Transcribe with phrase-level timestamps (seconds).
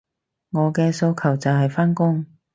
[0.53, 2.25] 我嘅訴求就係返工